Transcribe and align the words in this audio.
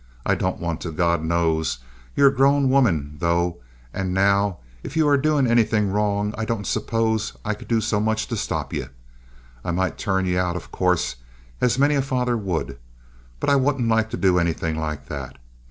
I 0.25 0.33
don't 0.33 0.59
want 0.59 0.81
to, 0.81 0.91
God 0.91 1.23
knows. 1.23 1.77
Ye're 2.15 2.29
a 2.29 2.35
grown 2.35 2.71
woman, 2.71 3.17
though, 3.19 3.57
now; 3.93 4.47
and 4.47 4.55
if 4.81 4.97
ye 4.97 5.03
are 5.03 5.15
doin' 5.15 5.45
anythin' 5.45 5.91
wrong 5.91 6.33
I 6.35 6.43
don't 6.43 6.65
suppose 6.65 7.33
I 7.45 7.53
could 7.53 7.67
do 7.67 7.79
so 7.81 7.99
much 7.99 8.27
to 8.29 8.35
stop 8.35 8.73
ye. 8.73 8.85
I 9.63 9.69
might 9.69 9.99
turn 9.99 10.25
ye 10.25 10.39
out, 10.39 10.55
of 10.55 10.71
course, 10.71 11.17
as 11.61 11.77
many 11.77 11.93
a 11.93 12.01
father 12.01 12.35
would; 12.35 12.79
but 13.39 13.51
I 13.51 13.57
wouldn't 13.57 13.89
like 13.89 14.09
to 14.09 14.17
do 14.17 14.39
anythin' 14.39 14.75
like 14.75 15.05
that. 15.05 15.37